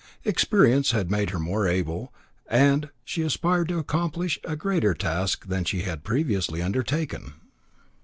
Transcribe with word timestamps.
Experience 0.25 0.89
had 0.93 1.11
made 1.11 1.29
her 1.29 1.37
more 1.37 1.67
able, 1.67 2.11
and 2.47 2.89
she 3.05 3.21
aspired 3.21 3.69
to 3.69 3.77
accomplish 3.77 4.39
a 4.43 4.55
greater 4.55 4.95
task 4.95 5.45
than 5.45 5.63
she 5.63 5.83
had 5.83 6.03
previously 6.03 6.59
undertaken. 6.59 7.33